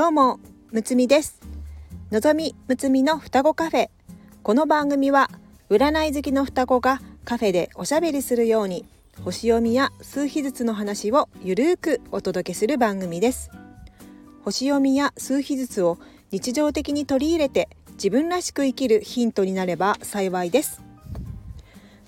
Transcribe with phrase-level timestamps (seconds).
[0.00, 0.40] どうも
[0.72, 1.42] むつみです。
[2.10, 3.90] のぞみむつみの双子カフェ。
[4.42, 5.30] この番組は
[5.68, 8.86] 占い好きの双子がカフェでおしゃべりするように
[9.22, 13.50] 星読みや数秘術の話をゆるーくお届けする番組です。
[14.42, 15.98] 星読みや数秘術を
[16.30, 20.80] 日常的に取り入れて自分らしく生きるヒントになれば幸いです。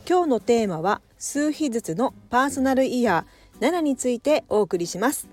[0.09, 5.32] 今日のテーマは数秘術のパーソナルイヤー7についてお送りします。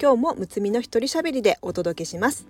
[0.00, 2.46] 今日もむつみの一人喋りでお届けします。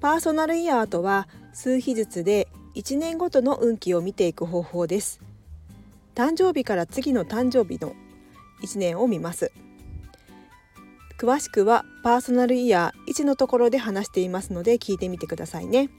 [0.00, 5.20] パーソナルイヤーとは数秘術で1年ごとの運気を見ていく方法です。
[6.16, 7.94] 誕生日から次の誕生日の
[8.60, 9.52] 1年を見ます。
[11.16, 15.90] 詳しくはパーソナルイヤー1のところで話していますので聞いてみてくださいね。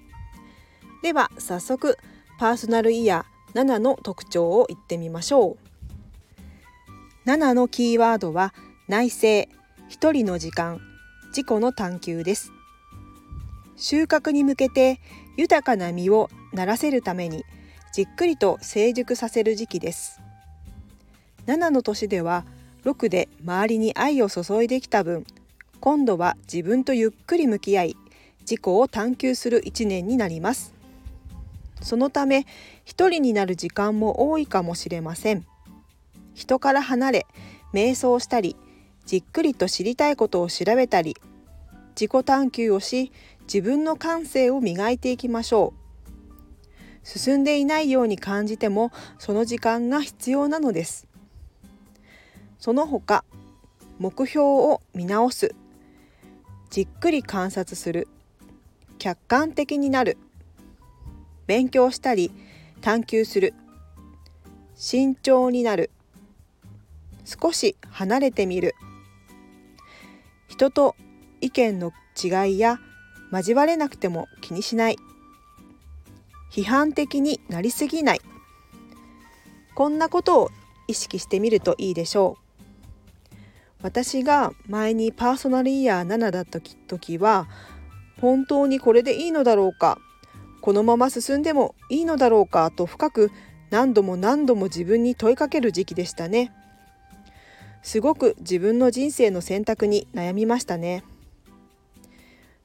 [1.04, 1.98] では早速
[2.38, 5.58] パーソナルイヤー7の特徴を言ってみましょ
[7.26, 7.30] う。
[7.30, 8.54] 7のキーワードは
[8.90, 9.57] 内省。
[9.90, 10.82] 一人の時間。
[11.28, 12.52] 自己の探求です。
[13.76, 15.00] 収穫に向けて
[15.38, 17.44] 豊かな実をならせるために
[17.94, 20.20] じっくりと成熟させる時期です。
[21.46, 22.44] 7の年では
[22.86, 25.26] 6で周りに愛を注いできた分
[25.80, 27.98] 今度は自分とゆっくり向き合い
[28.42, 30.74] 自己を探求する1年になります。
[31.82, 32.46] そのため
[32.84, 35.46] 一人になる時間も多いかもしれません。
[36.34, 37.28] 人から離れ
[37.74, 38.56] 瞑想したり
[39.08, 41.16] じっくりと知りたいことを調べたり
[42.00, 43.14] 自己探求をし
[43.44, 47.08] 自分の感性を磨いていきましょう。
[47.08, 51.08] 進んでいないように感じてもその時間が必要なのです。
[52.60, 53.24] その他
[53.98, 55.56] 目標を見直す。
[56.70, 58.10] じっくり観察する。
[59.00, 60.18] 客観的になる。
[61.46, 62.30] 勉強したり
[62.82, 63.54] 探求する。
[64.76, 65.92] 慎重になる。
[67.24, 68.76] 少し離れてみる。
[70.58, 70.96] 人と
[71.40, 72.80] 意見の違いや
[73.32, 74.98] 交われなくても気にしない。
[76.52, 78.22] 批判的になりすぎない。
[79.76, 80.50] こんなことを
[80.88, 82.38] 意識してみるといいでしょ
[83.32, 83.36] う。
[83.84, 87.48] 私が前にパーソナルイヤー7だった時は
[88.20, 90.00] 本当にこれでいいのだろうか。
[90.62, 93.32] このまま進んでもいいのだろうかと深く
[93.70, 96.52] 何度も何度も自分に問いかける時期でしたね。
[97.88, 101.06] すごく自分の人生の選択に悩みましたね。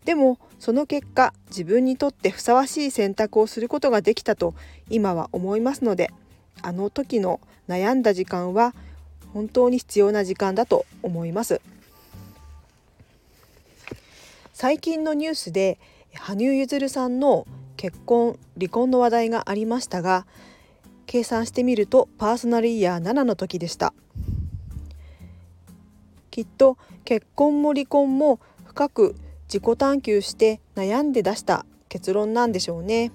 [0.05, 4.53] でもその結果自分にとってふさわしい選択をすることができたと
[4.91, 6.11] 今は思いますので
[6.61, 8.75] あの時の悩んだ時間は
[9.32, 11.61] 本当に必要な時間だと思います。
[14.53, 15.78] 最近のニュースで
[16.15, 17.47] 羽生結弦さんの
[17.77, 20.27] 結婚離婚の話題がありましたが
[21.06, 23.94] 計算してみるとパーソナルイヤー7の時でした。
[26.32, 33.12] きっと結婚も離婚も深く自己探求して悩んで出した結論なんでしょうね。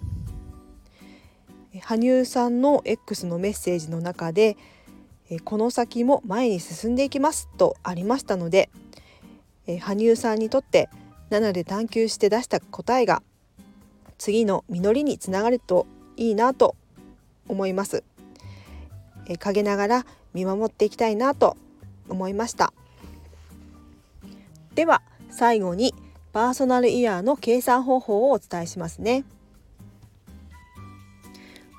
[1.81, 4.55] 羽生さんの X のメッセージの中で
[5.43, 8.69] 「この先も前に進んでいきます」とありましたので
[9.79, 10.89] 羽生さんにとって
[11.31, 13.23] 7で探求して出した答えが
[14.17, 16.75] 次の実りにつながるといいなと
[17.47, 18.03] 思います。
[19.39, 21.57] 陰ながら見守っていきたいなと
[22.09, 22.73] 思いました。
[24.77, 25.01] では
[25.31, 25.95] 最後に
[26.33, 29.25] パーソナルイヤーの計算方法をお伝えしますね。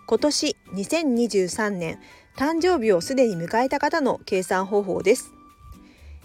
[0.08, 2.00] 今年2023年
[2.36, 5.32] 誕生日をすでに迎えた方の計算方法です。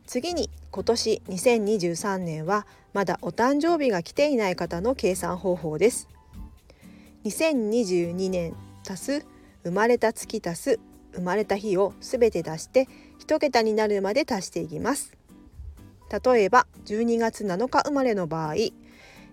[0.06, 6.08] 次に今年2023年はまだお誕生日が来ていない方の計算方法です。
[7.24, 8.54] 2022年
[8.88, 9.26] 足す
[9.64, 10.80] 生まれた月足す
[11.12, 12.88] 生まれた日をすべて出して
[13.20, 15.16] 1桁になるまで足していきます。
[16.10, 18.54] 例えば12月7日生まれの場合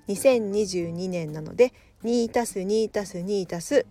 [0.10, 1.74] 2022年なので
[2.04, 3.86] 2たす2たす2たす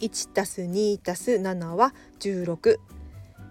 [0.00, 2.78] 1たす2たす7は16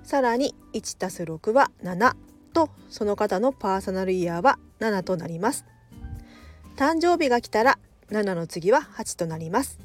[0.03, 2.15] さらに1たす6は7
[2.53, 5.65] とその方のパーソナルイヤーは7となります。
[6.77, 7.77] 誕生日が来たら
[8.11, 9.79] 7の次は8となります。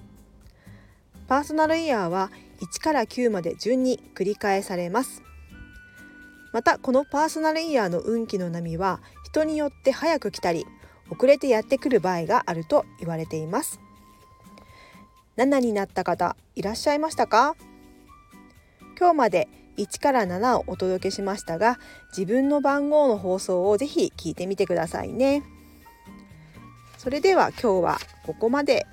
[1.26, 2.30] パーソナルイヤーは
[2.62, 5.22] 1から9まで順に繰り返されます。
[6.52, 10.66] またこのパーソナルイヤーの運気の波は人によって早く来たり
[11.10, 13.80] 遅れてやってくる場合があると言われています。
[15.36, 17.56] 7になった方いらっしゃいましたか？
[18.98, 19.48] 今日まで
[19.78, 21.78] 1から7をお届けしましたが
[22.16, 25.42] 自分の番号の放送をぜひ聞いてみてくださいね。
[26.98, 28.86] それでは今日はここまで。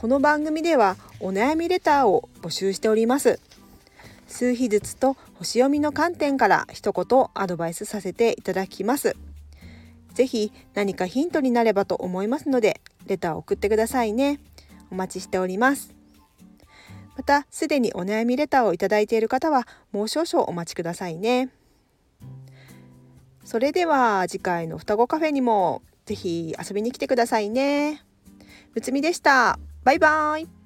[0.00, 3.38] この番組ではお悩みレターを募集しております。
[4.28, 9.14] 数秘術と星読みの観点から一言アドバイスさせていただきます。
[10.14, 14.40] ぜひ何かヒントになればと思いますのでレターを送ってくださいね。
[14.90, 15.94] お待ちしております。
[17.14, 21.50] またすでにお悩みレターをいただいている方はもう少々お待ちくださいね。
[23.44, 28.02] それでは次回の双子カフェにもぜひ遊びに来てくださいね。
[28.74, 29.58] むつみでした。
[29.82, 30.59] バイバーイ。